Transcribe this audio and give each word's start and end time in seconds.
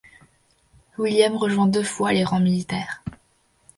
Williams 0.97 1.37
rejoint 1.37 1.67
deux 1.67 1.83
fois 1.83 2.11
les 2.11 2.23
rangs 2.23 2.39
militaires. 2.39 3.03